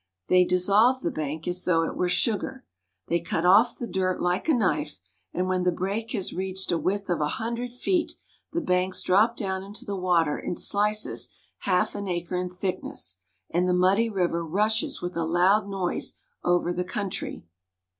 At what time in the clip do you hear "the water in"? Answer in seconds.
9.85-10.55